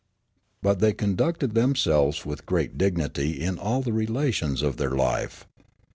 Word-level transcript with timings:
But 0.63 0.79
thej^ 0.79 0.97
conducted 0.97 1.53
themselves 1.53 2.25
with 2.25 2.47
great 2.47 2.75
dignity 2.75 3.37
iu 3.43 3.57
all 3.59 3.83
the 3.83 3.93
relations 3.93 4.63
of 4.63 4.77
their 4.77 4.95
life. 4.95 5.45